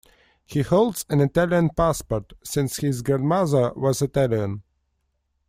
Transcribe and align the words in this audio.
He 0.47 0.63
holds 0.63 1.05
an 1.11 1.21
Italian 1.21 1.69
passport, 1.77 2.33
since 2.43 2.77
his 2.77 3.03
grandmother 3.03 3.71
was 3.75 4.01
Italian. 4.01 4.63